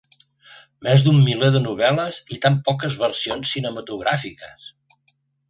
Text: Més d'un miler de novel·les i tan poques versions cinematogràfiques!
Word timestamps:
Més 0.87 1.03
d'un 1.07 1.19
miler 1.27 1.49
de 1.55 1.61
novel·les 1.65 2.17
i 2.37 2.39
tan 2.47 2.57
poques 2.71 2.99
versions 3.03 3.53
cinematogràfiques! 3.59 4.73